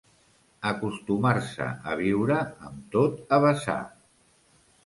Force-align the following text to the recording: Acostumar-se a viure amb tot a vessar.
Acostumar-se 0.69 1.67
a 1.93 1.97
viure 2.01 2.39
amb 2.71 2.81
tot 2.97 3.37
a 3.39 3.43
vessar. 3.47 3.81